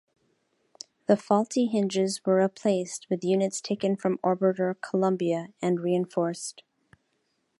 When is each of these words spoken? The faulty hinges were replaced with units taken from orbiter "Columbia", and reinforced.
The 1.05 1.15
faulty 1.15 1.67
hinges 1.67 2.25
were 2.25 2.41
replaced 2.41 3.05
with 3.11 3.23
units 3.23 3.61
taken 3.61 3.95
from 3.95 4.17
orbiter 4.23 4.73
"Columbia", 4.81 5.49
and 5.61 5.79
reinforced. 5.79 6.63